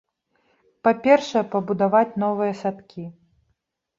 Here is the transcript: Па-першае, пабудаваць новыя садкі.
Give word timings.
Па-першае, 0.85 1.43
пабудаваць 1.51 2.17
новыя 2.23 2.53
садкі. 2.65 3.03